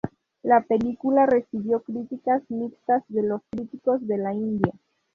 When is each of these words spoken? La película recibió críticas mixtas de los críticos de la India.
La 0.41 0.61
película 0.63 1.27
recibió 1.27 1.83
críticas 1.83 2.41
mixtas 2.49 3.03
de 3.07 3.21
los 3.21 3.43
críticos 3.51 3.99
de 4.07 4.17
la 4.17 4.33
India. 4.33 4.73